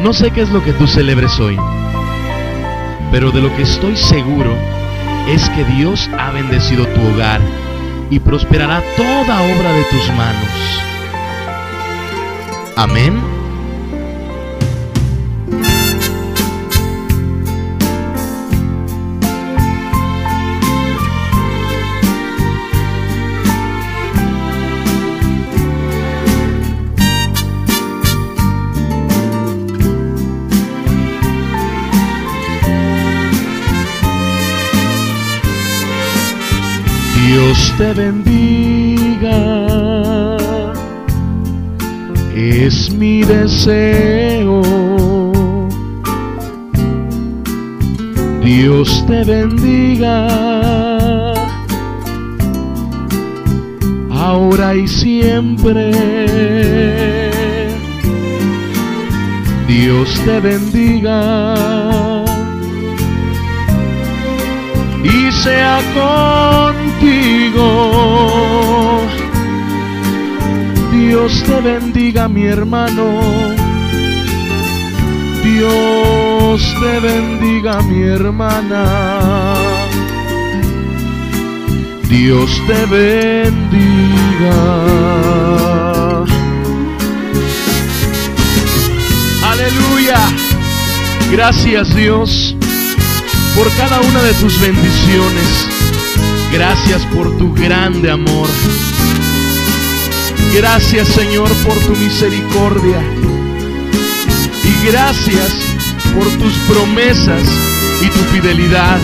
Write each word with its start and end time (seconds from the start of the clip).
No 0.00 0.12
sé 0.12 0.30
qué 0.30 0.42
es 0.42 0.50
lo 0.50 0.62
que 0.62 0.72
tú 0.72 0.86
celebres 0.86 1.38
hoy, 1.40 1.56
pero 3.10 3.30
de 3.30 3.40
lo 3.40 3.54
que 3.56 3.62
estoy 3.62 3.96
seguro 3.96 4.54
es 5.26 5.48
que 5.50 5.64
Dios 5.64 6.08
ha 6.18 6.30
bendecido 6.30 6.86
tu 6.86 7.00
hogar 7.08 7.40
y 8.10 8.18
prosperará 8.20 8.82
toda 8.96 9.42
obra 9.42 9.72
de 9.72 9.84
tus 9.84 10.08
manos. 10.14 10.82
Amén. 12.76 13.35
Dios 37.38 37.74
te 37.76 37.92
bendiga, 37.92 39.36
es 42.34 42.90
mi 42.94 43.20
deseo. 43.24 44.62
Dios 48.42 49.04
te 49.06 49.22
bendiga, 49.24 50.28
ahora 54.10 54.74
y 54.74 54.88
siempre. 54.88 55.92
Dios 59.68 60.08
te 60.24 60.40
bendiga 60.40 62.25
y 65.06 65.32
sea 65.32 65.80
contigo. 66.74 67.70
Dios 70.92 71.42
te 71.44 71.60
bendiga 71.60 72.28
mi 72.28 72.44
hermano. 72.44 73.20
Dios 75.44 76.74
te 76.80 77.00
bendiga 77.00 77.80
mi 77.82 78.02
hermana. 78.02 79.54
Dios 82.08 82.50
te 82.66 82.86
bendiga. 82.86 84.56
Aleluya. 89.44 90.18
Gracias 91.30 91.94
Dios 91.94 92.55
por 93.56 93.74
cada 93.74 94.00
una 94.02 94.22
de 94.22 94.34
tus 94.34 94.60
bendiciones. 94.60 95.66
Gracias 96.52 97.02
por 97.06 97.36
tu 97.38 97.54
grande 97.54 98.10
amor. 98.10 98.48
Gracias 100.54 101.08
Señor 101.08 101.48
por 101.64 101.74
tu 101.78 101.96
misericordia. 101.96 103.00
Y 104.62 104.86
gracias 104.86 105.52
por 106.14 106.26
tus 106.38 106.52
promesas 106.68 107.42
y 108.02 108.08
tu 108.08 108.18
fidelidad. 108.32 108.98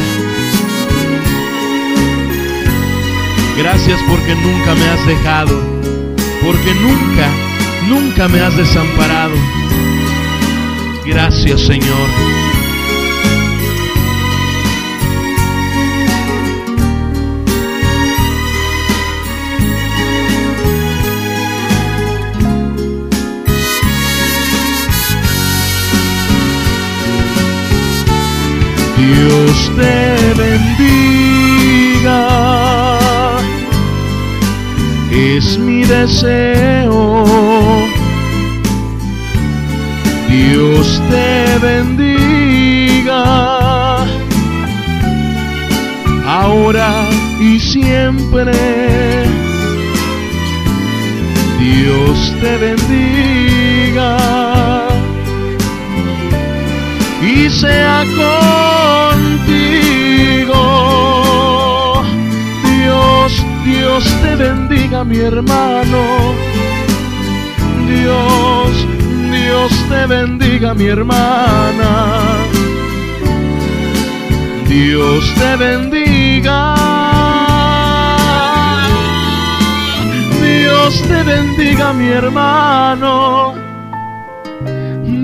Gracias 3.57 4.01
porque 4.09 4.35
nunca 4.35 4.75
me 4.75 4.89
has 4.89 5.07
dejado. 5.07 5.63
Porque 6.45 6.75
nunca, 6.75 7.29
nunca 7.89 8.29
me 8.29 8.41
has 8.41 8.57
desamparado. 8.57 9.35
Gracias 11.07 11.61
Señor. 11.63 12.42
Dios 29.53 29.71
te 29.77 30.33
bendiga, 30.43 31.37
es 35.11 35.59
mi 35.59 35.85
deseo. 35.85 37.27
Dios 40.31 41.03
te 41.11 41.59
bendiga, 41.59 43.25
ahora 46.27 47.11
y 47.39 47.61
siempre. 47.61 48.53
Dios 51.59 52.35
te 52.41 52.57
bendiga 52.57 54.17
y 57.23 57.51
sea 57.51 58.03
contigo. 58.17 59.12
Dios, 63.93 64.09
te 64.23 64.37
bendiga 64.37 65.05
mi 65.05 65.19
hermano. 65.19 66.33
Dios, 67.87 68.87
Dios 69.31 69.71
te 69.91 70.07
bendiga 70.07 70.73
mi 70.73 70.87
hermana. 70.87 72.47
Dios 74.67 75.35
te 75.35 75.57
bendiga. 75.57 76.75
Dios 80.41 81.03
te 81.03 81.23
bendiga 81.23 81.93
mi 81.93 82.09
hermano. 82.09 83.55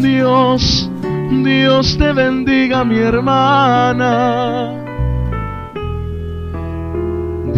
Dios 0.03 0.91
Dios 1.43 1.97
te 1.97 2.13
bendiga 2.13 2.85
mi 2.85 2.99
hermana. 2.99 4.78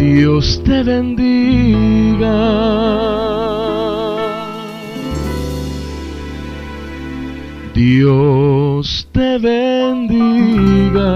Dios 0.01 0.59
te 0.63 0.81
bendiga. 0.81 2.33
Dios 7.75 9.07
te 9.11 9.37
bendiga. 9.37 11.11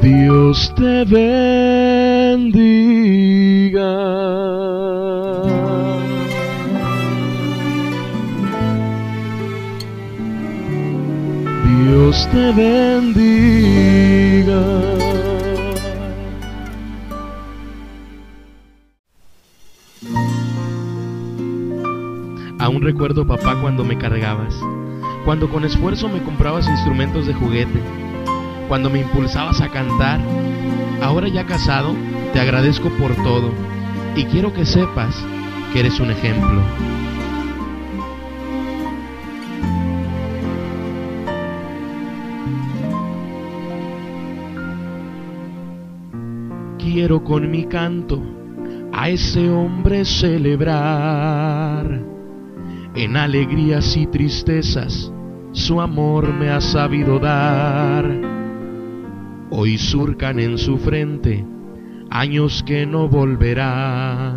Dios 0.00 0.72
te 0.76 1.04
bendiga. 1.04 2.03
Dios 12.14 12.28
te 12.30 12.52
bendiga. 12.52 13.74
Aún 22.60 22.82
recuerdo 22.82 23.26
papá 23.26 23.60
cuando 23.60 23.82
me 23.84 23.98
cargabas, 23.98 24.54
cuando 25.24 25.50
con 25.50 25.64
esfuerzo 25.64 26.08
me 26.08 26.22
comprabas 26.22 26.68
instrumentos 26.68 27.26
de 27.26 27.34
juguete 27.34 27.80
cuando 28.68 28.90
me 28.90 29.00
impulsabas 29.00 29.60
a 29.60 29.68
cantar. 29.68 30.20
Ahora 31.02 31.26
ya 31.28 31.44
casado, 31.46 31.96
te 32.32 32.38
agradezco 32.38 32.90
por 32.90 33.12
todo 33.16 33.50
y 34.14 34.24
quiero 34.26 34.54
que 34.54 34.64
sepas 34.64 35.16
que 35.72 35.80
eres 35.80 35.98
un 35.98 36.12
ejemplo. 36.12 36.62
Quiero 46.94 47.24
con 47.24 47.50
mi 47.50 47.64
canto 47.64 48.22
a 48.92 49.08
ese 49.08 49.50
hombre 49.50 50.04
celebrar 50.04 52.00
en 52.94 53.16
alegrías 53.16 53.96
y 53.96 54.06
tristezas 54.06 55.12
su 55.50 55.80
amor 55.80 56.32
me 56.32 56.50
ha 56.50 56.60
sabido 56.60 57.18
dar 57.18 58.08
hoy 59.50 59.76
surcan 59.76 60.38
en 60.38 60.56
su 60.56 60.78
frente 60.78 61.44
años 62.10 62.62
que 62.64 62.86
no 62.86 63.08
volverán. 63.08 64.36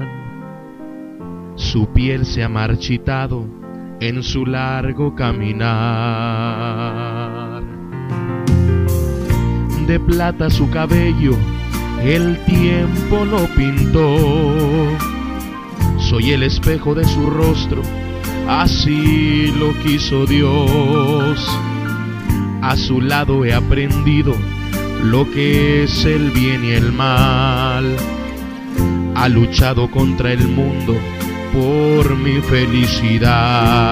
Su 1.54 1.94
piel 1.94 2.26
se 2.26 2.44
ha 2.44 2.50
marchitado 2.50 3.46
en 4.00 4.24
su 4.24 4.48
largo 4.48 5.14
caminar. 5.14 5.62
De 9.86 10.00
plata 10.00 10.50
su 10.50 10.72
cabello 10.72 11.38
el 12.04 12.38
tiempo 12.46 13.26
lo 13.26 13.46
pintó. 13.56 14.18
Soy 16.00 16.32
el 16.32 16.44
espejo 16.44 16.96
de 16.96 17.06
su 17.06 17.30
rostro, 17.30 17.82
así 18.48 19.54
lo 19.60 19.74
quiso 19.80 20.26
Dios. 20.26 21.48
A 22.62 22.76
su 22.76 23.02
lado 23.02 23.46
he 23.46 23.54
aprendido 23.54 24.34
lo 25.04 25.30
que 25.32 25.84
es 25.84 26.06
el 26.06 26.32
bien 26.32 26.66
y 26.66 26.72
el 26.72 26.92
mal. 26.92 27.96
Ha 29.16 29.30
luchado 29.30 29.90
contra 29.90 30.32
el 30.32 30.48
mundo 30.48 30.96
por 31.54 32.16
mi 32.16 32.42
felicidad. 32.42 33.88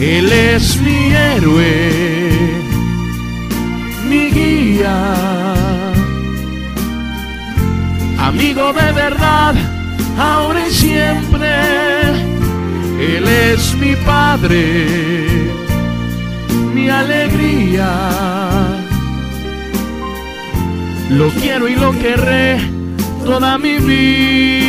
Él 0.00 0.32
es 0.32 0.80
mi 0.80 1.12
héroe, 1.12 2.13
mi 4.08 4.30
guía, 4.30 4.96
amigo 8.18 8.72
de 8.72 8.92
verdad, 8.92 9.54
ahora 10.18 10.68
y 10.68 10.70
siempre. 10.70 11.50
Él 13.00 13.28
es 13.28 13.74
mi 13.74 13.96
padre, 13.96 14.86
mi 16.74 16.88
alegría. 16.88 17.90
Lo 21.10 21.28
quiero 21.28 21.68
y 21.68 21.76
lo 21.76 21.92
querré 21.92 22.58
toda 23.24 23.58
mi 23.58 23.78
vida. 23.78 24.63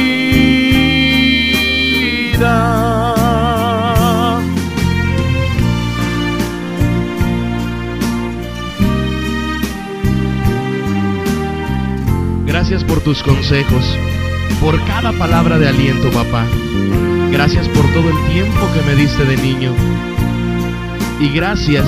Por 12.96 13.04
tus 13.04 13.24
consejos, 13.24 13.84
por 14.62 14.82
cada 14.86 15.12
palabra 15.12 15.58
de 15.58 15.68
aliento, 15.68 16.10
papá. 16.12 16.46
Gracias 17.30 17.68
por 17.68 17.86
todo 17.92 18.10
el 18.10 18.32
tiempo 18.32 18.70
que 18.74 18.82
me 18.84 18.96
diste 18.96 19.26
de 19.26 19.36
niño. 19.36 19.74
Y 21.20 21.28
gracias 21.30 21.86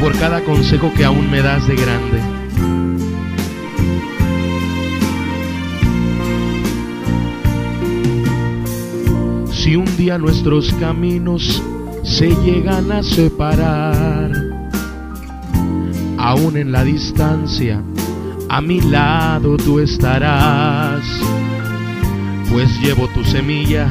por 0.00 0.18
cada 0.18 0.42
consejo 0.44 0.90
que 0.94 1.04
aún 1.04 1.30
me 1.30 1.42
das 1.42 1.68
de 1.68 1.76
grande. 1.76 2.22
Si 9.52 9.76
un 9.76 9.96
día 9.98 10.16
nuestros 10.16 10.72
caminos 10.80 11.62
se 12.04 12.34
llegan 12.36 12.90
a 12.90 13.02
separar, 13.02 14.32
aún 16.16 16.56
en 16.56 16.72
la 16.72 16.84
distancia, 16.84 17.82
a 18.48 18.60
mi 18.60 18.80
lado 18.80 19.56
tú 19.56 19.78
estarás, 19.80 21.04
pues 22.50 22.68
llevo 22.80 23.08
tu 23.08 23.24
semilla 23.24 23.88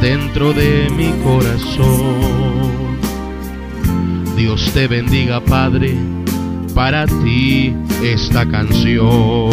dentro 0.00 0.52
de 0.52 0.88
mi 0.96 1.10
corazón. 1.22 2.60
Dios 4.36 4.70
te 4.72 4.86
bendiga, 4.86 5.40
Padre, 5.40 5.94
para 6.74 7.06
ti 7.06 7.74
esta 8.02 8.46
canción. 8.48 9.50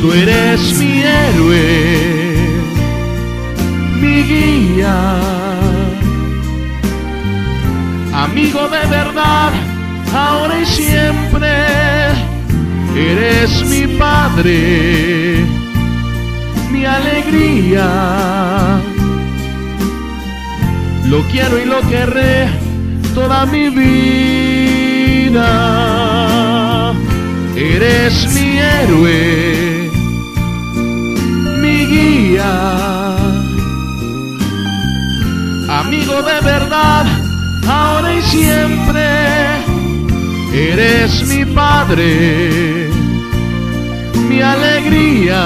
Tú 0.00 0.12
eres 0.12 0.78
mi 0.78 1.02
héroe, 1.02 2.60
mi 4.00 4.22
guía, 4.22 5.20
amigo 8.12 8.68
de 8.68 8.86
verdad, 8.88 9.52
ahora 10.14 10.60
y 10.60 10.66
siempre. 10.66 11.48
Eres 12.96 13.64
mi 13.66 13.86
Padre, 13.96 15.44
mi 16.72 16.84
alegría. 16.84 17.88
Lo 21.06 21.22
quiero 21.30 21.58
y 21.58 21.64
lo 21.64 21.80
querré 21.88 22.48
toda 23.14 23.46
mi 23.46 23.68
vida. 23.70 25.48
Eres 27.56 28.28
mi 28.34 28.58
héroe, 28.58 29.90
mi 31.60 31.86
guía, 31.86 32.52
amigo 35.68 36.22
de 36.22 36.40
verdad, 36.40 37.06
ahora 37.66 38.14
y 38.14 38.22
siempre. 38.22 39.37
Eres 40.58 41.24
mi 41.28 41.44
padre, 41.54 42.88
mi 44.28 44.40
alegría. 44.42 45.40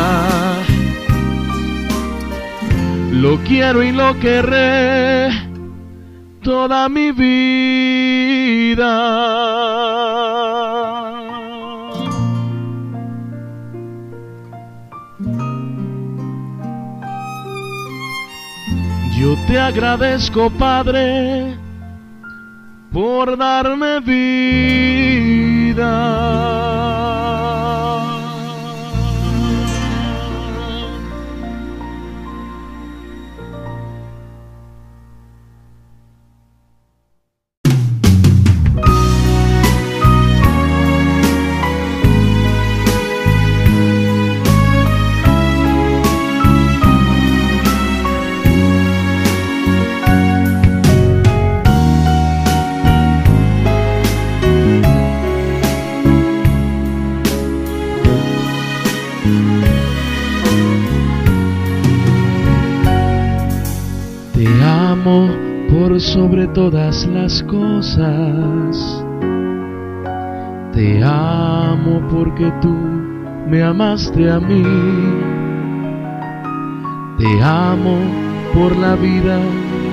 Lo 3.11 3.37
quiero 3.45 3.83
y 3.83 3.93
lo 3.93 4.19
querré 4.19 5.29
toda 6.43 6.89
mi 6.89 7.13
vida. 7.13 8.93
Yo 19.19 19.37
te 19.47 19.59
agradezco, 19.61 20.51
Padre, 20.51 21.59
por 22.93 23.37
darme 23.39 24.01
vida. 24.01 25.73
Todas 66.55 67.07
las 67.07 67.43
cosas. 67.45 69.05
Te 70.73 71.03
amo 71.05 72.03
porque 72.11 72.53
tú 72.61 72.75
me 73.49 73.63
amaste 73.63 74.31
a 74.31 74.39
mí. 74.39 74.63
Te 77.19 77.43
amo 77.43 77.99
por 78.55 78.77
la 78.77 78.97
vida 78.97 79.39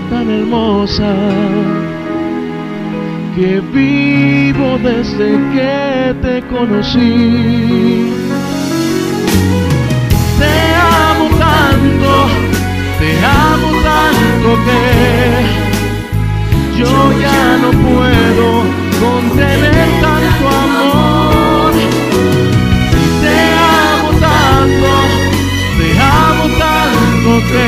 tan 0.09 0.29
hermosa 0.29 1.15
que 3.35 3.61
vivo 3.73 4.77
desde 4.83 5.29
que 5.53 6.15
te 6.21 6.41
conocí. 6.47 8.13
Te 10.39 10.75
amo 10.75 11.29
tanto, 11.37 12.11
te 12.99 13.25
amo 13.25 13.67
tanto 13.83 14.63
que 14.65 15.58
yo 16.79 17.11
ya 17.19 17.57
no 17.57 17.71
puedo 17.71 18.47
contener 19.03 19.89
tanto 20.01 20.47
amor. 20.47 21.71
Te 23.21 23.37
amo 23.91 24.09
tanto, 24.27 24.91
te 25.77 25.87
amo 25.99 26.45
tanto 26.65 27.29
que 27.51 27.67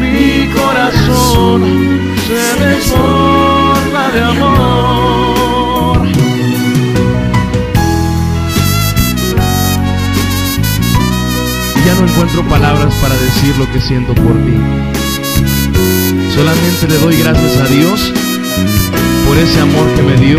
mi 0.00 0.26
corazón 0.52 1.60
se 2.26 2.42
desborda 2.64 4.04
de 4.14 4.20
amor. 4.32 5.98
Ya 11.86 11.92
no 11.94 12.02
encuentro 12.08 12.40
palabras 12.48 12.92
para 12.94 13.14
decir 13.14 13.56
lo 13.58 13.66
que 13.72 13.80
siento 13.80 14.12
por 14.14 14.34
ti. 14.44 15.11
Solamente 16.34 16.88
le 16.88 16.96
doy 16.96 17.16
gracias 17.18 17.56
a 17.58 17.66
Dios 17.66 18.10
por 19.26 19.36
ese 19.36 19.60
amor 19.60 19.86
que 19.94 20.02
me 20.02 20.16
dio 20.16 20.38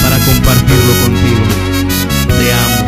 para 0.00 0.16
compartirlo 0.24 0.92
contigo. 1.02 1.42
Te 2.28 2.52
amo. 2.52 2.86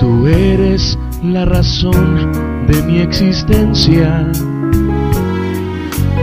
Tú 0.00 0.26
eres 0.26 0.98
la 1.22 1.44
razón 1.44 2.32
de 2.66 2.82
mi 2.82 2.98
existencia. 2.98 4.26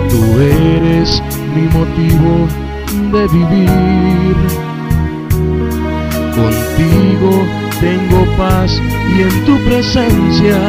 Tú 0.10 0.40
eres 0.42 1.24
mi 1.56 1.62
motivo 1.70 2.48
de 3.14 3.28
vivir. 3.30 4.67
Contigo 6.38 7.32
tengo 7.82 8.26
paz 8.38 8.72
y 9.10 9.22
en 9.24 9.46
tu 9.46 9.58
presencia 9.66 10.60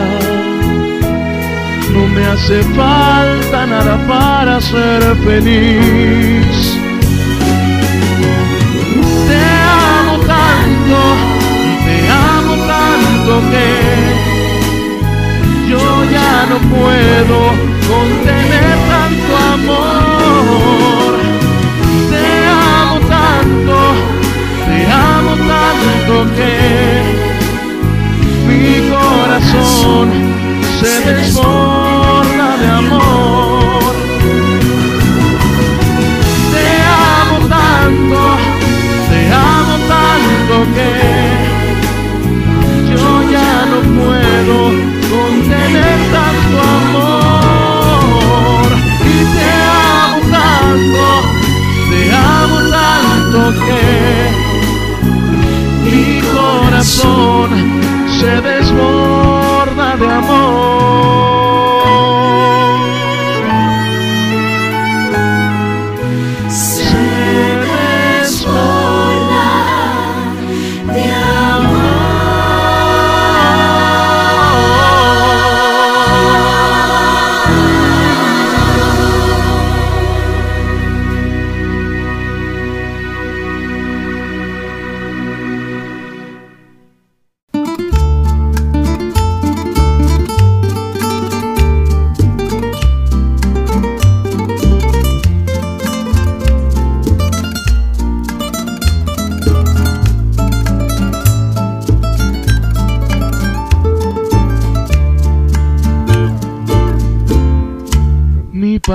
no 1.92 2.06
me 2.08 2.24
hace 2.24 2.62
falta 2.74 3.66
nada 3.66 3.98
para 4.08 4.60
ser 4.62 5.16
feliz. 5.26 6.78
Te 9.28 9.40
amo 9.96 10.18
tanto, 10.26 11.00
te 11.84 11.96
amo 12.10 12.54
tanto 12.74 13.32
que 13.50 13.68
yo 15.70 15.84
ya 16.10 16.46
no 16.50 16.58
puedo 16.74 17.38
contener 17.88 18.17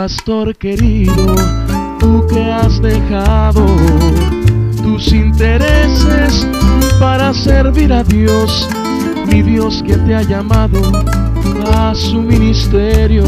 pastor 0.03 0.53
querido, 0.57 1.33
tú 1.97 2.27
que 2.27 2.51
has 2.51 2.81
dejado 2.81 3.65
tus 4.83 5.13
intereses 5.13 6.45
para 6.99 7.33
servir 7.33 7.93
a 7.93 8.03
Dios, 8.03 8.67
mi 9.27 9.41
Dios 9.41 9.81
que 9.87 9.95
te 9.95 10.13
ha 10.13 10.21
llamado 10.21 10.81
a 11.73 11.95
su 11.95 12.21
ministerio. 12.21 13.23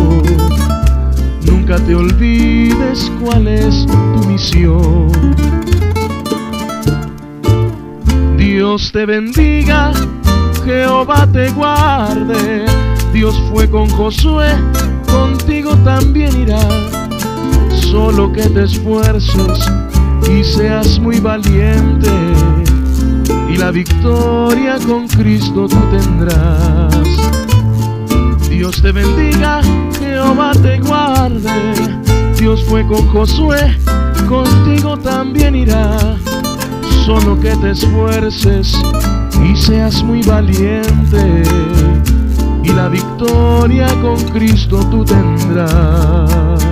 Nunca 1.45 1.77
te 1.77 1.95
olvides 1.95 3.09
cuál 3.23 3.47
es 3.47 3.85
tu 3.85 4.27
misión. 4.27 5.07
Dios 8.35 8.91
te 8.91 9.05
bendiga, 9.05 9.93
Jehová 10.65 11.25
te 11.31 11.51
guarde. 11.51 12.65
Dios 13.13 13.33
fue 13.49 13.69
con 13.69 13.89
Josué 13.91 14.49
también 15.83 16.35
irá, 16.41 16.59
solo 17.91 18.31
que 18.31 18.47
te 18.49 18.63
esfuerces 18.63 19.71
y 20.29 20.43
seas 20.43 20.99
muy 20.99 21.19
valiente, 21.19 22.09
y 23.49 23.57
la 23.57 23.71
victoria 23.71 24.77
con 24.85 25.07
Cristo 25.07 25.67
tú 25.67 25.77
tendrás. 25.91 26.91
Dios 28.49 28.81
te 28.81 28.91
bendiga, 28.91 29.61
Jehová 29.99 30.51
te 30.61 30.79
guarde, 30.79 31.73
Dios 32.39 32.63
fue 32.65 32.85
con 32.87 33.07
Josué, 33.09 33.77
contigo 34.27 34.97
también 34.97 35.55
irá, 35.55 36.17
solo 37.05 37.39
que 37.39 37.55
te 37.57 37.71
esfuerces 37.71 38.75
y 39.43 39.55
seas 39.55 40.01
muy 40.03 40.21
valiente 40.23 41.43
y 42.65 42.69
la 42.73 42.89
victoria 42.89 43.87
con 44.01 44.17
Cristo 44.29 44.79
tú 44.89 45.05
tendrás. 45.05 46.65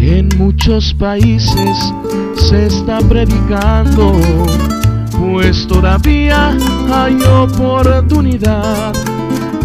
En 0.00 0.28
muchos 0.36 0.94
países 0.94 1.92
se 2.38 2.66
está 2.66 2.98
predicando, 3.00 4.12
pues 5.18 5.66
todavía 5.66 6.56
hay 6.92 7.18
oportunidad 7.22 8.92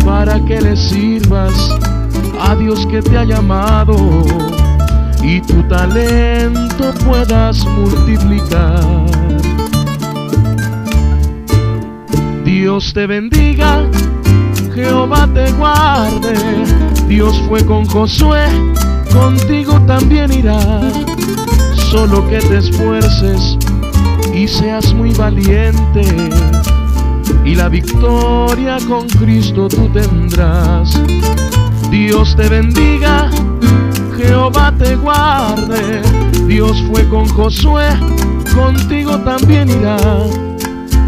para 0.06 0.44
que 0.46 0.60
le 0.60 0.76
sirvas 0.76 1.54
a 2.42 2.56
Dios 2.56 2.86
que 2.88 3.02
te 3.02 3.18
ha 3.18 3.24
llamado 3.24 3.96
y 5.22 5.40
tu 5.42 5.62
talento 5.64 6.94
puedas 7.06 7.66
multiplicar. 7.66 9.06
Dios 12.44 12.94
te 12.94 13.08
bendiga, 13.08 13.84
Jehová 14.74 15.30
te 15.34 15.52
guarde, 15.54 16.36
Dios 17.08 17.42
fue 17.48 17.66
con 17.66 17.86
Josué, 17.86 18.46
contigo 19.12 19.80
también 19.86 20.32
irá 20.34 20.60
solo 21.94 22.28
que 22.28 22.40
te 22.40 22.58
esfuerces 22.58 23.56
y 24.34 24.48
seas 24.48 24.96
muy 24.96 25.12
valiente 25.12 26.02
y 27.46 27.54
la 27.54 27.70
victoria 27.70 28.80
con 28.88 29.08
Cristo 29.08 29.68
tú 29.68 29.88
tendrás. 29.90 31.00
Dios 31.92 32.36
te 32.36 32.50
bendiga, 32.50 33.30
Jehová 34.18 34.74
te 34.76 34.96
guarde, 34.96 36.02
Dios 36.48 36.84
fue 36.90 37.08
con 37.10 37.28
Josué, 37.28 37.90
contigo 38.56 39.20
también 39.20 39.70
irá, 39.70 40.00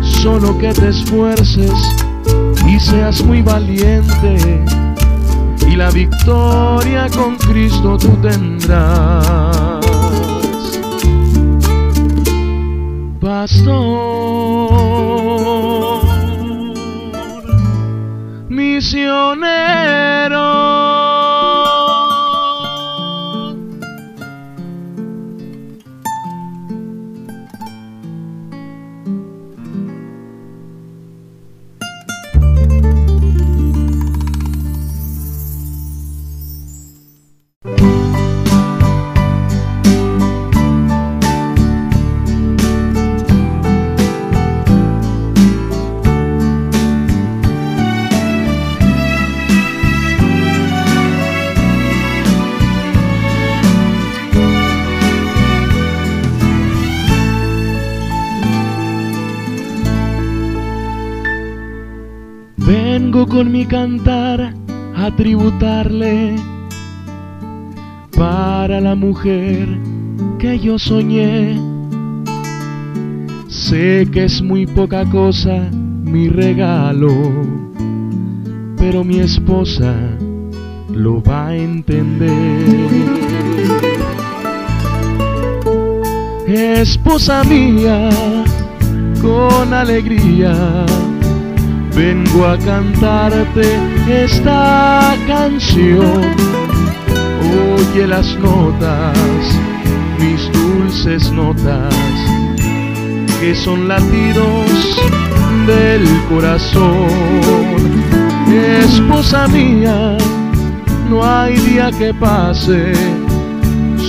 solo 0.03 0.55
que 0.59 0.71
te 0.71 0.89
esfuerces 0.89 1.73
y 2.67 2.79
seas 2.79 3.23
muy 3.23 3.41
valiente 3.41 4.63
y 5.67 5.75
la 5.77 5.89
victoria 5.89 7.07
con 7.09 7.37
Cristo 7.37 7.97
tú 7.97 8.15
tendrás. 8.21 9.74
Pastor, 13.45 14.71
misionero. 18.49 19.45
Con 63.23 63.49
mi 63.49 63.65
cantar 63.65 64.53
a 64.93 65.09
tributarle 65.15 66.35
para 68.17 68.81
la 68.81 68.93
mujer 68.93 69.69
que 70.37 70.59
yo 70.59 70.77
soñé. 70.77 71.57
Sé 73.47 74.05
que 74.11 74.25
es 74.25 74.41
muy 74.41 74.67
poca 74.67 75.09
cosa 75.09 75.69
mi 75.71 76.27
regalo, 76.27 77.13
pero 78.77 79.05
mi 79.05 79.21
esposa 79.21 79.95
lo 80.91 81.23
va 81.23 81.47
a 81.47 81.55
entender. 81.55 82.65
Esposa 86.47 87.43
mía, 87.45 88.09
con 89.21 89.73
alegría 89.73 90.85
vengo 91.95 92.45
a 92.45 92.57
cantarte 92.57 93.79
esta 94.07 95.15
canción. 95.27 96.21
Oye 97.77 98.05
las 98.05 98.35
notas, 98.37 99.17
mis 100.19 100.51
dulces 100.51 101.31
notas, 101.31 101.95
que 103.39 103.55
son 103.55 103.87
latidos 103.87 104.69
del 105.67 106.03
corazón. 106.29 107.07
Esposa 108.83 109.47
mía, 109.47 110.17
no 111.09 111.23
hay 111.23 111.55
día 111.57 111.91
que 111.91 112.13
pase 112.13 112.93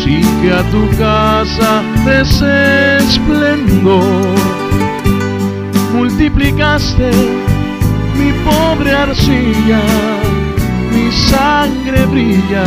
sin 0.02 0.22
que 0.42 0.52
a 0.52 0.62
tu 0.70 0.88
casa 0.98 1.82
des 2.04 2.42
esplendor. 3.00 4.34
Multiplicaste 5.94 7.45
mi 8.18 8.32
pobre 8.44 8.92
arcilla, 8.92 9.82
mi 10.92 11.10
sangre 11.12 12.06
brilla 12.06 12.66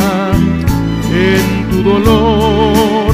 en 1.12 1.70
tu 1.70 1.84
dolor. 1.84 3.09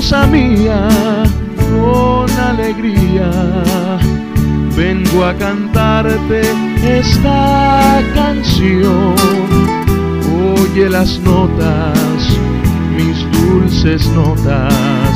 Esposa 0.00 0.26
mía, 0.28 0.88
con 1.76 2.30
alegría 2.30 3.30
vengo 4.74 5.26
a 5.26 5.34
cantarte 5.34 6.40
esta 6.82 8.00
canción. 8.14 9.14
Oye 10.56 10.88
las 10.88 11.18
notas, 11.18 12.16
mis 12.96 13.18
dulces 13.30 14.06
notas, 14.12 15.12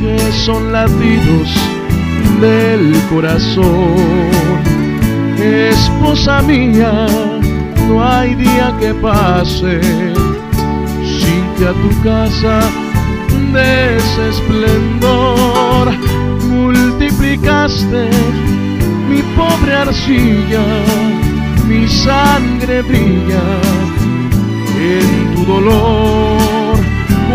que 0.00 0.18
son 0.44 0.72
latidos 0.72 1.48
del 2.40 2.92
corazón. 3.10 3.94
Esposa 5.38 6.42
mía, 6.42 7.06
no 7.86 8.04
hay 8.04 8.34
día 8.34 8.76
que 8.80 8.92
pase 8.92 9.80
sin 11.20 11.42
que 11.56 11.68
a 11.68 11.72
tu 11.74 12.02
casa 12.02 12.60
esplendor 13.58 15.90
multiplicaste 16.48 18.08
mi 19.08 19.22
pobre 19.34 19.74
arcilla, 19.74 20.64
mi 21.66 21.88
sangre 21.88 22.82
brilla 22.82 23.42
en 24.78 25.34
tu 25.34 25.44
dolor. 25.44 26.78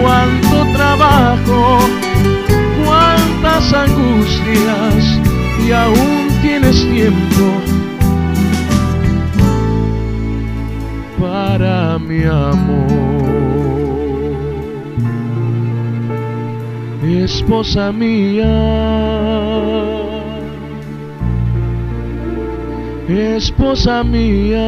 Cuánto 0.01 0.65
trabajo, 0.73 1.80
cuántas 2.84 3.73
angustias 3.73 5.19
y 5.65 5.71
aún 5.71 6.28
tienes 6.41 6.88
tiempo 6.89 7.62
para 11.19 11.97
mi 11.99 12.23
amor. 12.23 13.44
Esposa 17.25 17.91
mía, 17.91 18.53
esposa 23.09 24.03
mía. 24.03 24.65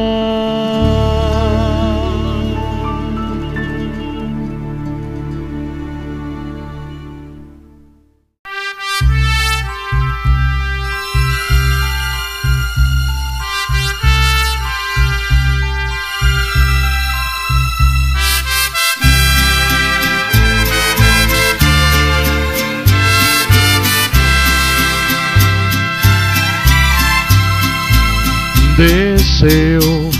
Deseo 28.78 30.10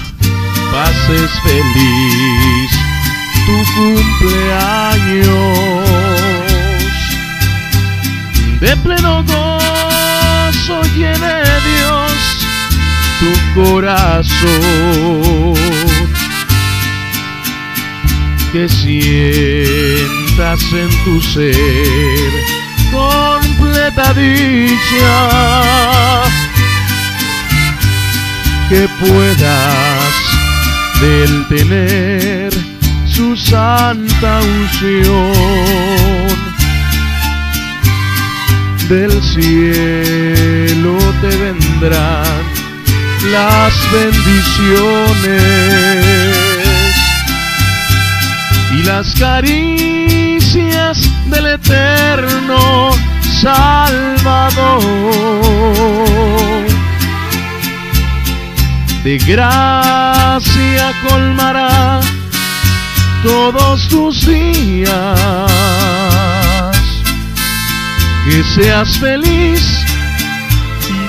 pases 0.72 1.30
feliz 1.44 2.70
tu 3.46 3.56
cumpleaños. 3.76 5.28
De 8.60 8.76
pleno 8.78 9.22
gozo 9.22 10.82
llene 10.96 11.36
Dios 11.68 12.12
tu 13.20 13.30
corazón. 13.60 14.48
Que 18.52 18.68
sientas 18.68 20.62
en 20.72 20.90
tu 21.04 21.20
ser 21.20 22.32
completa 22.90 24.14
dicha 24.14 25.18
que 28.68 28.86
puedas 29.00 30.14
del 31.00 31.46
tener 31.48 32.52
su 33.06 33.34
santa 33.36 34.40
unción. 34.40 35.32
Del 38.88 39.22
cielo 39.22 40.98
te 41.22 41.36
vendrán 41.36 42.42
las 43.32 43.72
bendiciones 43.92 45.28
y 48.72 48.82
las 48.82 49.14
caricias 49.18 50.98
del 51.30 51.46
eterno 51.46 52.90
Salvador 53.40 54.88
de 59.04 59.18
gracia 59.18 60.92
colmará 61.08 62.00
todos 63.22 63.88
tus 63.88 64.26
días. 64.26 64.92
Que 68.24 68.44
seas 68.54 68.98
feliz 68.98 69.78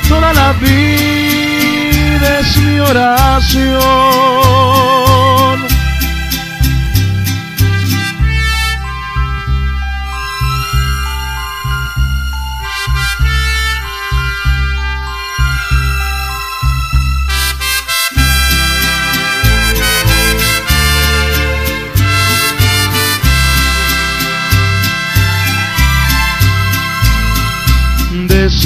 toda 0.10 0.34
la 0.34 0.54
vida 0.54 2.40
es 2.40 2.58
mi 2.58 2.80
oración. 2.80 3.80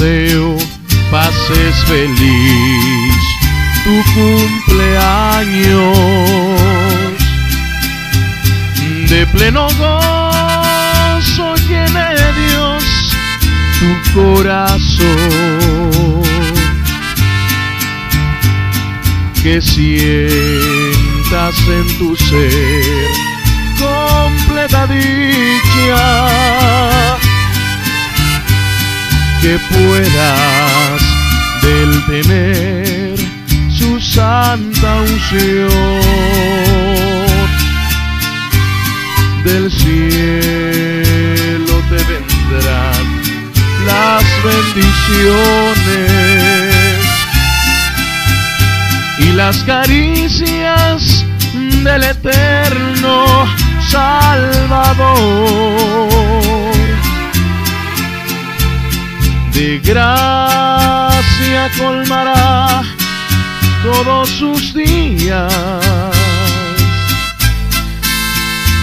Deseo 0.04 0.56
haces 1.12 1.76
feliz 1.84 3.14
tu 3.84 3.94
cumpleaños. 4.14 5.98
De 9.08 9.26
pleno 9.28 9.68
gozo 9.78 11.46
llene 11.68 12.08
Dios 12.42 12.84
tu 13.80 13.90
corazón. 14.20 15.04
Que 19.42 19.60
sientas 19.60 20.34
en 21.68 21.86
tu 21.98 22.16
ser 22.16 23.10
completa 23.78 24.86
dicha 24.86 26.04
que 29.44 29.58
puedas 29.68 31.02
del 31.60 31.90
tener 32.06 33.14
su 33.78 34.00
santa 34.00 35.02
unción. 35.02 36.00
Del 39.44 39.70
cielo 39.70 40.94
te 41.90 42.00
vendrán 42.10 43.04
las 43.84 44.24
bendiciones 44.48 45.84
y 49.18 49.26
las 49.34 49.58
caricias 49.64 51.26
del 51.84 52.02
eterno 52.02 53.46
Salvador 53.90 55.34
gracia 59.82 61.70
colmará 61.78 62.82
todos 63.82 64.28
sus 64.28 64.74
días. 64.74 65.52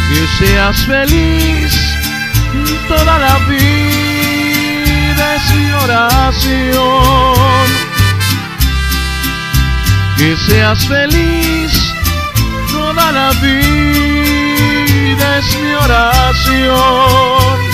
Que 0.10 0.28
seas 0.40 0.78
feliz 0.86 1.72
toda 2.88 3.18
la 3.18 3.38
vida 3.48 5.26
es 5.36 5.56
mi 5.56 5.72
oración. 5.72 7.66
Que 10.18 10.36
seas 10.48 10.86
feliz 10.88 11.72
toda 12.72 13.12
la 13.12 13.32
vida 13.42 15.28
es 15.40 15.56
mi 15.62 15.74
oración 15.74 17.71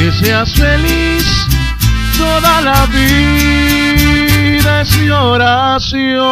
que 0.00 0.10
seas 0.12 0.54
feliz 0.54 1.46
toda 2.16 2.62
la 2.62 2.86
vida 2.86 4.80
es 4.80 4.96
mi 4.96 5.10
oración. 5.10 6.30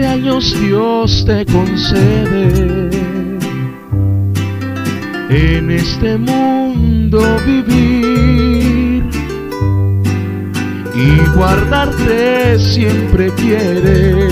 Dios 0.00 1.24
te 1.26 1.44
concede 1.46 2.88
en 5.28 5.70
este 5.72 6.16
mundo 6.16 7.20
vivir 7.44 9.02
y 10.94 11.18
guardarte 11.34 12.60
siempre 12.60 13.32
quiere. 13.32 14.28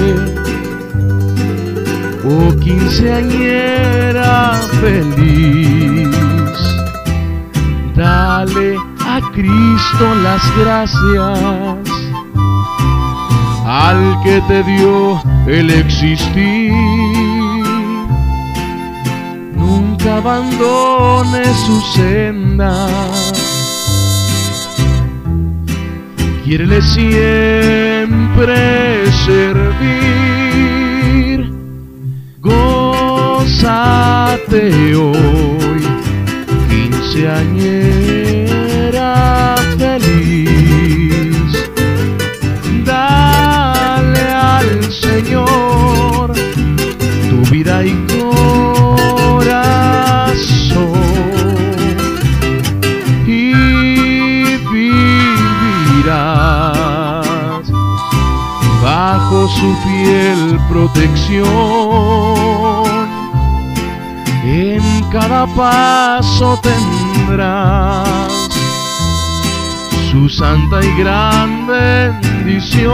Oh 2.25 2.55
quinceañera 2.61 4.61
feliz, 4.81 6.09
dale 7.97 8.77
a 9.01 9.21
Cristo 9.33 10.15
las 10.23 10.59
gracias 10.59 11.86
al 13.67 14.23
que 14.23 14.41
te 14.47 14.63
dio 14.63 15.21
el 15.49 15.71
existir. 15.71 16.73
Nunca 19.57 20.19
abandone 20.19 21.43
su 21.67 21.81
senda. 21.97 22.87
Quiere 26.45 26.81
siempre 26.81 28.57
servir. 29.25 30.17
Gózate 32.41 33.75
hoy, 34.95 35.83
quinceañera 36.71 37.76
vida 47.51 47.85
y 47.85 47.93
corazón 48.07 49.37
y 53.27 53.53
vivirás 54.73 56.17
bajo 58.83 59.49
su 59.49 59.75
fiel 59.85 60.59
protección. 60.69 61.47
En 64.45 64.83
cada 65.11 65.47
paso 65.47 66.59
tendrás 66.63 68.09
su 70.11 70.29
santa 70.29 70.85
y 70.85 70.93
gran 70.99 71.67
bendición. 71.67 72.87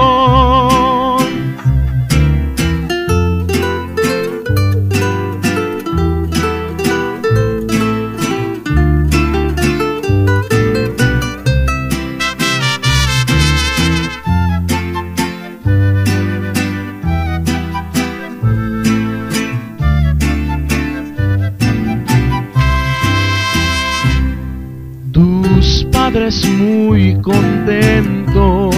Muy 26.93 27.15
contentos. 27.23 28.77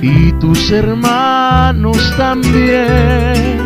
Y 0.00 0.30
tus 0.34 0.70
hermanos 0.70 1.98
también. 2.16 3.58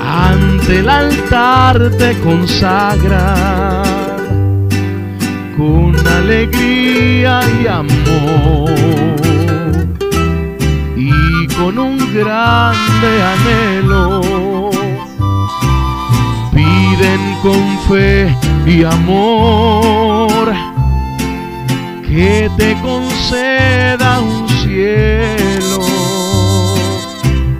Ante 0.00 0.78
el 0.78 0.88
altar 0.88 1.90
te 1.98 2.18
consagran 2.20 3.82
con 5.58 5.94
alegría 6.20 7.40
y 7.62 7.66
amor. 7.66 8.70
Y 10.96 11.46
con 11.58 11.78
un 11.78 11.98
grande 12.14 13.10
anhelo 13.32 14.22
piden 16.54 17.22
con 17.42 17.62
fe 17.88 18.34
y 18.66 18.84
amor 18.84 20.07
que 22.18 22.50
te 22.56 22.74
conceda 22.82 24.18
un 24.18 24.48
cielo 24.48 25.78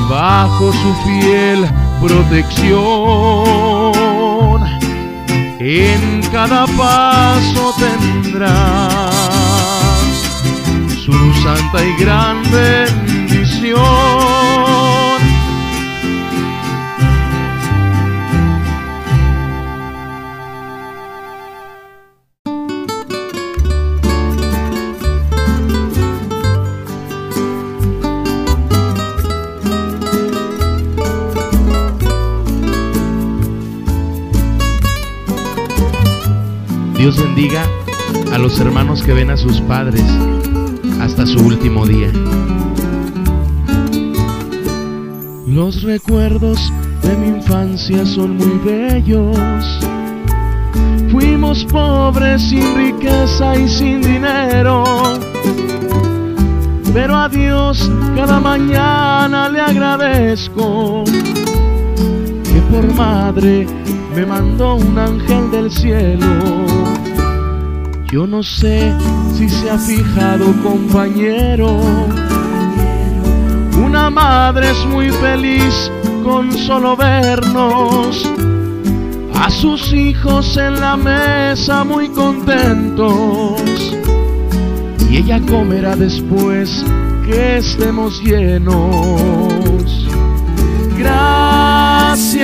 bajo 0.10 0.72
su 0.72 0.94
fiel 1.06 1.68
protección. 2.02 2.78
En 5.60 6.22
cada 6.32 6.66
paso 6.68 7.74
tendrás 7.78 8.52
su 11.04 11.34
santa 11.44 11.84
y 11.84 11.94
gran 12.02 12.42
bendición. 12.52 14.17
Dios 37.10 37.24
bendiga 37.24 37.64
a 38.34 38.38
los 38.38 38.60
hermanos 38.60 39.02
que 39.02 39.14
ven 39.14 39.30
a 39.30 39.38
sus 39.38 39.62
padres 39.62 40.04
hasta 41.00 41.26
su 41.26 41.40
último 41.40 41.86
día. 41.86 42.12
Los 45.48 45.84
recuerdos 45.84 46.60
de 47.04 47.16
mi 47.16 47.28
infancia 47.38 48.06
son 48.06 48.36
muy 48.36 48.60
bellos. 48.60 49.80
Fuimos 51.10 51.64
pobres 51.72 52.42
sin 52.42 52.76
riqueza 52.76 53.58
y 53.58 53.70
sin 53.70 54.02
dinero. 54.02 54.84
Pero 56.94 57.16
a 57.16 57.30
Dios 57.30 57.90
cada 58.18 58.42
mañana 58.42 59.48
le 59.48 59.62
agradezco 59.62 61.06
que 62.44 62.62
por 62.70 62.94
madre 62.96 63.66
me 64.14 64.26
mandó 64.26 64.76
un 64.76 65.00
ángel 65.00 65.52
del 65.52 65.72
cielo. 65.72 66.77
Yo 68.12 68.26
no 68.26 68.42
sé 68.42 68.94
si 69.36 69.50
se 69.50 69.70
ha 69.70 69.78
fijado, 69.78 70.54
compañero. 70.64 71.78
Una 73.84 74.10
madre 74.10 74.72
es 74.72 74.86
muy 74.86 75.12
feliz 75.12 75.92
con 76.24 76.52
solo 76.52 76.96
vernos. 76.96 78.26
A 79.36 79.50
sus 79.50 79.92
hijos 79.94 80.56
en 80.58 80.80
la 80.80 80.96
mesa 80.96 81.84
muy 81.84 82.08
contentos. 82.10 83.62
Y 85.10 85.18
ella 85.18 85.42
comerá 85.42 85.96
después 85.96 86.86
que 87.26 87.58
estemos 87.58 88.22
llenos. 88.24 90.08
Gracias, 90.98 92.44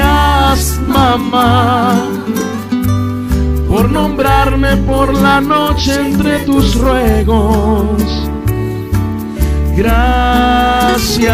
mamá, 0.87 1.82
por 4.87 5.13
la 5.13 5.39
noche 5.39 5.93
entre 5.95 6.39
tus 6.39 6.75
ruegos. 6.75 8.01
Gracias, 9.75 11.27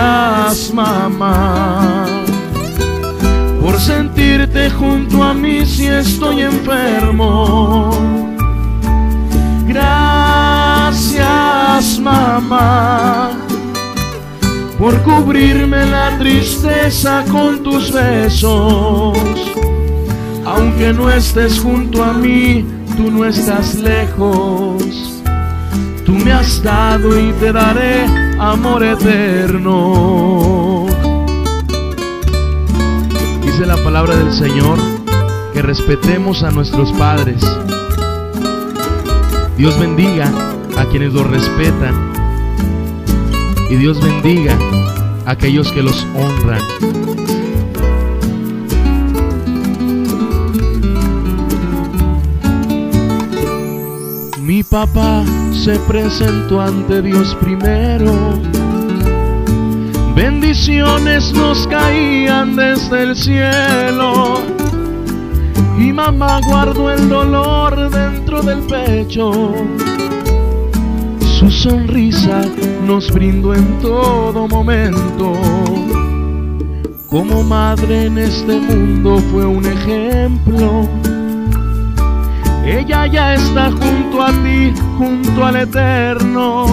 mamá, 0.73 2.05
por 3.61 3.79
sentirte 3.79 4.69
junto 4.69 5.23
a 5.23 5.33
mí 5.33 5.65
si 5.65 5.87
estoy 5.87 6.41
enfermo. 6.41 7.91
Gracias, 9.67 11.19
mamá 11.99 13.31
por 14.79 14.97
cubrirme 15.03 15.85
la 15.85 16.17
tristeza 16.17 17.25
con 17.29 17.61
tus 17.61 17.91
besos. 17.91 19.17
Aunque 20.45 20.93
no 20.93 21.11
estés 21.11 21.59
junto 21.59 22.01
a 22.01 22.13
mí, 22.13 22.65
tú 22.99 23.09
no 23.09 23.23
estás 23.23 23.75
lejos. 23.75 24.83
Tú 26.05 26.11
me 26.11 26.33
has 26.33 26.61
dado 26.61 27.17
y 27.17 27.31
te 27.39 27.53
daré 27.53 28.03
amor 28.37 28.83
eterno. 28.83 30.85
Dice 33.41 33.65
la 33.65 33.77
palabra 33.85 34.17
del 34.17 34.33
Señor 34.33 34.77
que 35.53 35.61
respetemos 35.61 36.43
a 36.43 36.51
nuestros 36.51 36.91
padres. 36.91 37.41
Dios 39.57 39.79
bendiga 39.79 40.29
a 40.77 40.83
quienes 40.89 41.13
los 41.13 41.25
respetan 41.25 42.11
y 43.69 43.77
Dios 43.77 44.03
bendiga 44.03 44.57
a 45.25 45.31
aquellos 45.31 45.71
que 45.71 45.83
los 45.83 46.05
honran. 46.15 46.98
Papá 54.69 55.23
se 55.51 55.77
presentó 55.79 56.61
ante 56.61 57.01
Dios 57.01 57.35
primero. 57.41 58.11
Bendiciones 60.15 61.33
nos 61.33 61.67
caían 61.67 62.55
desde 62.55 63.03
el 63.03 63.15
cielo. 63.15 64.41
Y 65.77 65.93
mamá 65.93 66.41
guardó 66.45 66.91
el 66.91 67.09
dolor 67.09 67.89
dentro 67.89 68.41
del 68.41 68.59
pecho 68.59 69.53
su 71.39 71.49
sonrisa 71.49 72.41
nos 72.85 73.09
brindó 73.13 73.55
en 73.55 73.79
todo 73.79 74.45
momento. 74.49 75.31
Como 77.07 77.43
madre 77.43 78.07
en 78.07 78.17
este 78.17 78.59
mundo 78.59 79.19
fue 79.31 79.45
un 79.45 79.65
ejemplo. 79.65 80.89
Ella 82.69 83.07
ya 83.07 83.33
está 83.33 83.71
junto 83.71 84.21
a 84.21 84.31
ti, 84.31 84.71
junto 84.99 85.43
al 85.43 85.55
eterno. 85.55 86.67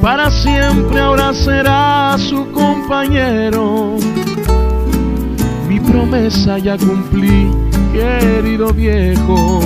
Para 0.00 0.30
siempre 0.30 1.00
ahora 1.00 1.34
será 1.34 2.16
su 2.18 2.48
compañero. 2.52 3.96
Mi 5.68 5.80
promesa 5.80 6.56
ya 6.58 6.78
cumplí, 6.78 7.50
querido 7.92 8.72
viejo. 8.72 9.60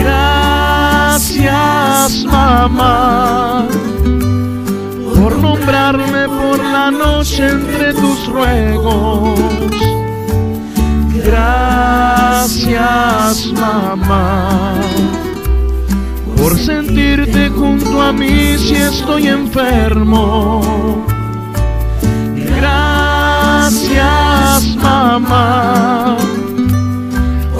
Gracias 0.00 1.44
mamá 2.24 3.66
por 5.14 5.36
nombrarme 5.36 6.26
por 6.26 6.64
la 6.64 6.90
noche 6.90 7.50
entre 7.50 7.92
tus 7.92 8.26
ruegos. 8.28 9.97
Gracias 11.28 12.56
mamá 13.52 14.80
por 16.38 16.58
sentirte 16.58 17.50
junto 17.50 18.00
a 18.00 18.14
mí 18.14 18.56
si 18.56 18.76
estoy 18.76 19.28
enfermo. 19.28 21.04
Gracias 22.56 23.84
mamá 24.76 26.16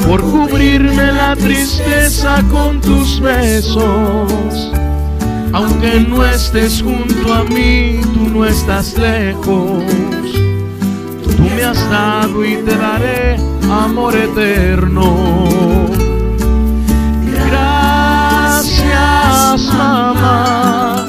por 0.07 0.23
cubrirme 0.23 1.13
la 1.13 1.37
tristeza 1.37 2.43
con 2.51 2.81
tus 2.81 3.21
besos. 3.21 4.73
Aunque 5.53 6.07
no 6.09 6.25
estés 6.25 6.81
junto 6.81 7.35
a 7.35 7.45
mí, 7.45 8.01
tú 8.15 8.31
no 8.31 8.47
estás 8.47 8.97
lejos. 8.97 9.85
Tú 11.23 11.43
me 11.55 11.65
has 11.65 11.91
dado 11.91 12.43
y 12.47 12.57
te 12.57 12.75
daré 12.75 13.58
amor 13.71 14.17
eterno. 14.17 15.47
Gracias, 17.51 18.93
mamá, 19.75 21.07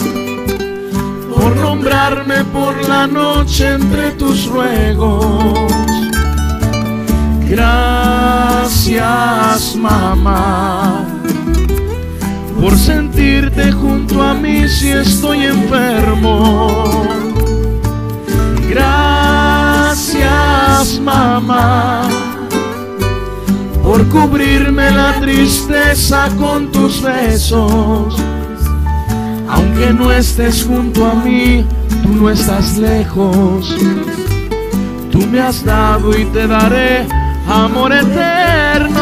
por 1.34 1.56
nombrarme 1.56 2.44
por 2.46 2.88
la 2.88 3.08
noche 3.08 3.74
entre 3.74 4.12
tus 4.12 4.46
ruegos. 4.48 5.70
Gracias 7.50 9.10
mamá 9.76 11.04
por 12.62 12.78
sentirte 12.78 13.72
junto 13.72 14.22
a 14.22 14.36
mí 14.36 14.68
si 14.68 14.90
estoy 14.90 15.46
enfermo. 15.46 17.08
Gracias 18.70 20.20
mamá 21.00 22.08
cubrirme 24.10 24.92
la 24.92 25.14
tristeza 25.20 26.30
con 26.38 26.72
tus 26.72 27.02
besos. 27.02 28.16
Aunque 29.50 29.94
no 29.94 30.12
estés 30.12 30.64
junto 30.64 31.06
a 31.06 31.16
mí, 31.16 31.66
tú 32.04 32.10
no 32.10 32.30
estás 32.30 32.78
lejos. 32.78 33.76
Tú 35.12 35.20
me 35.28 35.40
has 35.40 35.64
dado 35.64 36.18
y 36.18 36.26
te 36.26 36.48
daré 36.48 37.08
amor 37.48 37.94
eterno. 37.94 38.99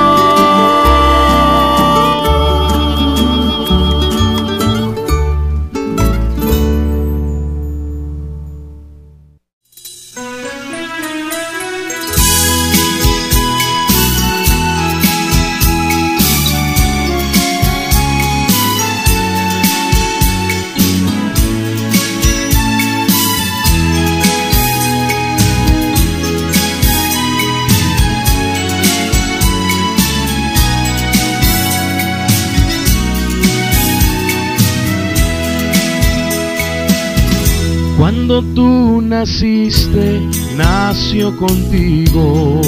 Tú 38.42 39.02
naciste, 39.02 40.22
nació 40.56 41.36
contigo 41.38 42.62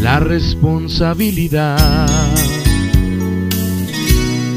la 0.00 0.20
responsabilidad. 0.20 2.08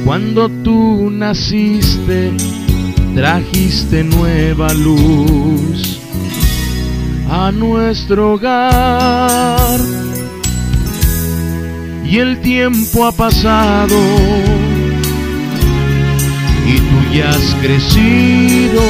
Cuando 0.06 0.48
tú 0.48 1.10
naciste, 1.10 2.34
trajiste 3.16 4.04
nueva 4.04 4.72
luz 4.76 6.00
a 7.32 7.52
nuestro 7.52 8.34
hogar. 8.34 9.80
Y 12.06 12.20
el 12.20 12.40
tiempo 12.42 13.08
ha 13.08 13.12
pasado 13.12 13.98
has 17.22 17.56
crecido, 17.62 18.82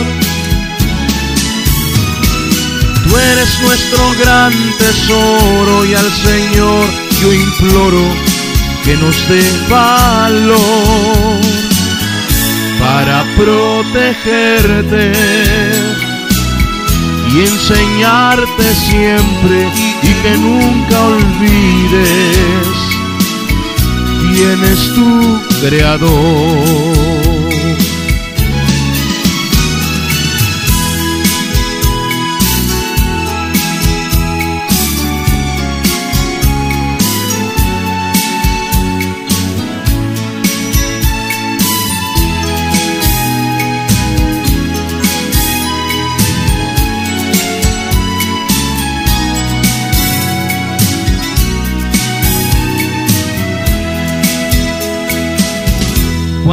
Tú 3.03 3.17
eres 3.17 3.61
nuestro 3.61 4.13
gran 4.21 4.53
tesoro 4.77 5.85
y 5.85 5.93
al 5.93 6.11
Señor 6.11 6.85
yo 7.21 7.33
imploro 7.33 8.03
que 8.83 8.95
nos 8.97 9.15
dé 9.29 9.43
valor 9.69 11.39
para 12.79 13.23
protegerte 13.37 15.13
y 17.33 17.39
enseñarte 17.39 18.75
siempre 18.75 19.67
y 20.03 20.13
que 20.21 20.37
nunca 20.37 21.01
olvides 21.07 22.67
quién 24.21 24.63
es 24.63 24.93
tu 24.93 25.41
creador. 25.65 27.02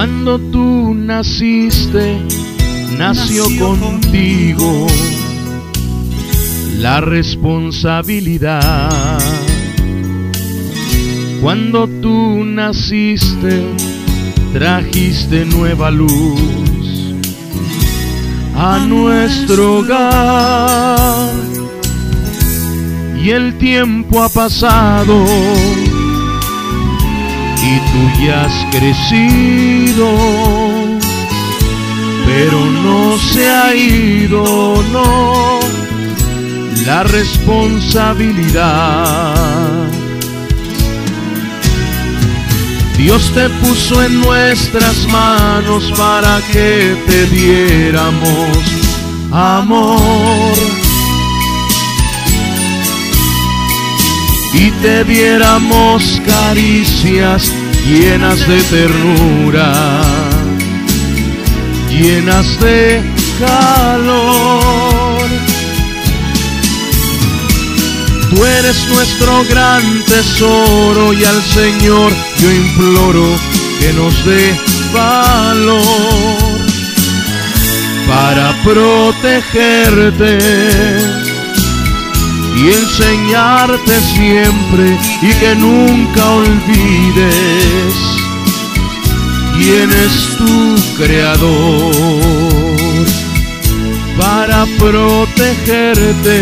Cuando 0.00 0.38
tú 0.38 0.94
naciste, 0.94 2.22
nació, 2.96 3.44
contigo 3.78 4.86
la 6.78 7.02
responsabilidad. 7.02 9.20
Cuando 11.42 11.86
tú 11.86 12.42
naciste, 12.46 13.62
trajiste 14.54 15.44
nueva 15.44 15.90
luz 15.90 16.40
a 18.56 18.78
nuestro 18.78 19.80
hogar. 19.80 21.28
Y 23.22 23.32
el 23.32 23.58
tiempo 23.58 24.22
ha 24.22 24.30
pasado 24.30 25.26
tú 27.92 28.10
ya 28.24 28.44
has 28.44 28.66
crecido, 28.70 30.08
pero 32.26 32.64
no 32.66 33.18
se 33.18 33.48
ha 33.48 33.74
ido, 33.74 34.82
no, 34.92 35.58
la 36.86 37.02
responsabilidad. 37.04 39.34
Dios 42.96 43.30
te 43.34 43.48
puso 43.48 44.02
en 44.02 44.20
nuestras 44.20 45.06
manos 45.08 45.92
para 45.96 46.40
que 46.52 46.96
te 47.06 47.26
diéramos 47.26 48.58
amor 49.32 50.52
y 54.52 54.70
te 54.82 55.04
diéramos 55.04 56.20
caricias 56.26 57.50
llenas 57.86 58.46
de 58.46 58.62
ternura, 58.62 59.72
llenas 61.90 62.60
de 62.60 63.02
calor. 63.38 65.28
Tú 68.30 68.44
eres 68.44 68.88
nuestro 68.88 69.44
gran 69.50 69.82
tesoro 70.04 71.12
y 71.12 71.24
al 71.24 71.42
Señor 71.42 72.12
yo 72.38 72.50
imploro 72.50 73.26
que 73.80 73.92
nos 73.92 74.24
dé 74.24 74.54
valor 74.92 76.60
para 78.06 78.52
protegerte 78.62 80.38
y 82.56 82.68
enseñarte 82.68 84.00
siempre 84.00 84.98
y 85.22 85.32
que 85.34 85.54
nunca 85.56 86.30
olvides 86.30 87.94
quién 89.56 89.90
es 89.90 90.36
tu 90.36 90.76
creador 90.96 91.94
para 94.18 94.66
protegerte 94.78 96.38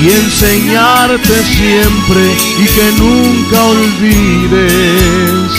y 0.00 0.10
enseñarte 0.10 1.44
siempre 1.44 2.22
y 2.58 2.66
que 2.66 2.92
nunca 2.98 3.64
olvides 3.64 5.52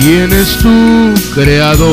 quién 0.00 0.32
es 0.32 0.56
tu 0.58 1.14
creador. 1.34 1.90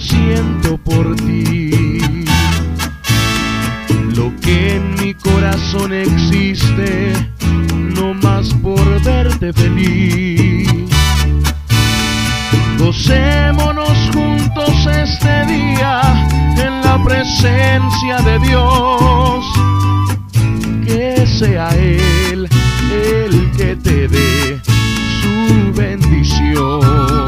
Siento 0.00 0.78
por 0.78 1.14
ti, 1.16 1.70
lo 4.16 4.32
que 4.40 4.76
en 4.76 4.94
mi 4.94 5.14
corazón 5.14 5.92
existe, 5.92 7.12
no 7.72 8.14
más 8.14 8.54
por 8.54 9.02
verte 9.02 9.52
feliz. 9.52 10.68
Gocémonos 12.78 13.98
juntos 14.14 14.74
este 14.86 15.46
día 15.46 16.00
en 16.56 16.80
la 16.82 16.98
presencia 17.04 18.16
de 18.24 18.38
Dios. 18.38 19.44
Que 20.86 21.26
sea 21.38 21.68
Él 21.76 22.48
el 22.90 23.50
que 23.52 23.76
te 23.76 24.08
dé 24.08 24.60
su 25.20 25.72
bendición. 25.74 27.19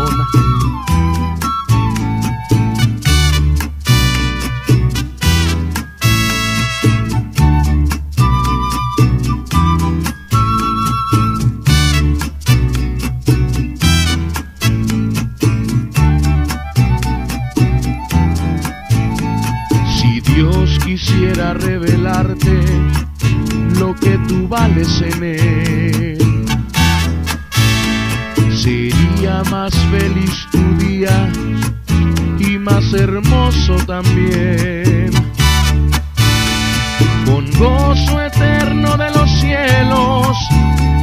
con 37.26 37.50
gozo 37.58 38.20
eterno 38.20 38.96
de 38.96 39.10
los 39.10 39.30
cielos 39.40 40.36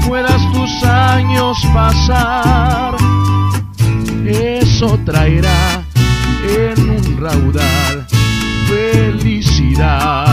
puedas 0.08 0.42
tus 0.54 0.84
años 0.84 1.58
pasar. 1.74 2.96
Eso 4.26 5.00
traerá 5.06 5.84
en 6.58 6.90
un 6.90 7.18
raudal 7.18 8.08
felicidad. 8.68 10.29